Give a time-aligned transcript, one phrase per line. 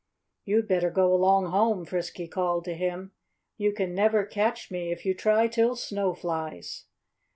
[0.45, 3.11] "You'd better go along home," Frisky called to him.
[3.59, 6.85] "You can never catch me, if you try till snow flies."